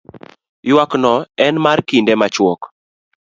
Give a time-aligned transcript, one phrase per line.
[0.69, 1.13] ywak no
[1.45, 2.61] en mar kinde machuok